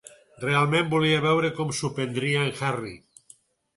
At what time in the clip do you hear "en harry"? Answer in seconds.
2.49-2.95